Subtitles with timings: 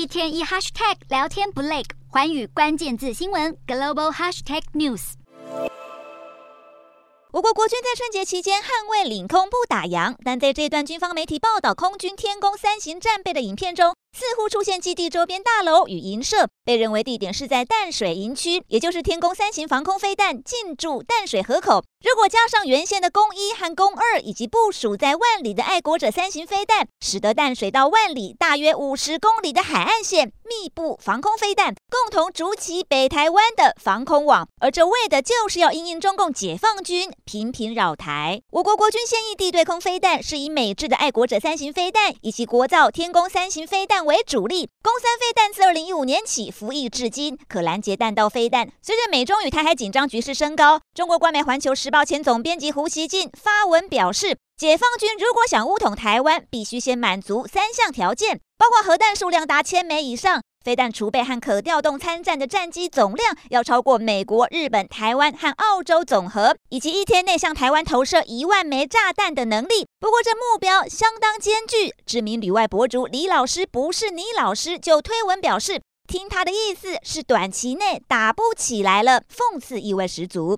[0.00, 5.12] 一天一 hashtag 聊天不累，寰宇关键字新闻 global hashtag news。
[7.32, 21.84] 我国国军在春节期间捍卫领空不打烊，但在这段军方媒体报道空军天弓三型战备的影片中，似乎出现基地周边大楼与营舍，被认为地点是在淡水营区，也就是天弓三型防空飞弹进驻淡水河口。
[22.02, 34.48] 如果加上原先的弓一和弓二，以及部署在万里的爱国者三型飞弹，使得淡水到万里大约五十公里的海岸线密布防空飞弹，共同筑起北台湾的防空网。
[34.60, 38.40] 而这为的就是要因应中共解放军频频扰台。
[38.52, 44.70] 我国国军现役地对空飞弹是以美制的爱国者三型飞弹以及国造天弓三型飞弹为主力。
[44.82, 48.66] 攻三飞弹自二零一五年起服役至今，可拦截弹道飞弹。
[48.80, 60.40] 随着美中与台海紧张局势升高，中国官媒《环球时报》前总编辑胡锡进发文表示，解放军如果想武统台湾，必须先满足三项条件，包括核弹数量达千枚以上。
[60.62, 69.86] 飞弹储备和可调动参战的战机总量要超过美国、日本、台湾和澳洲总和，以及一天内向台湾投射一万枚炸弹的能力。
[69.98, 71.94] 不过这目标相当艰巨。
[72.04, 80.48] 知名旅外博主李老师不是你老师就推文表示，听他的意思是短期内打不起来了，讽刺意味十足。